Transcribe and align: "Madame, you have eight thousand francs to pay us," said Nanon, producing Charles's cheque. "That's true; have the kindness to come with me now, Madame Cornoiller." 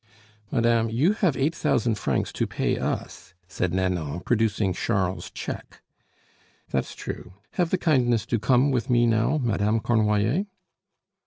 "Madame, 0.49 0.89
you 0.89 1.13
have 1.13 1.37
eight 1.37 1.53
thousand 1.53 1.93
francs 1.93 2.33
to 2.33 2.47
pay 2.47 2.75
us," 2.75 3.35
said 3.47 3.71
Nanon, 3.71 4.21
producing 4.21 4.73
Charles's 4.73 5.29
cheque. 5.29 5.83
"That's 6.71 6.95
true; 6.95 7.33
have 7.51 7.69
the 7.69 7.77
kindness 7.77 8.25
to 8.25 8.39
come 8.39 8.71
with 8.71 8.89
me 8.89 9.05
now, 9.05 9.37
Madame 9.37 9.79
Cornoiller." 9.79 10.47